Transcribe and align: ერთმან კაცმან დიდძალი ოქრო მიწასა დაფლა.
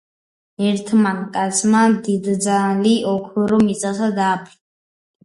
ერთმან 0.67 1.19
კაცმან 1.35 1.93
დიდძალი 2.07 2.95
ოქრო 3.13 3.61
მიწასა 3.69 4.09
დაფლა. 4.17 4.57